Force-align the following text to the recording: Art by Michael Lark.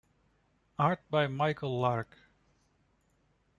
Art 0.79 1.01
by 1.11 1.27
Michael 1.27 1.79
Lark. 1.79 2.17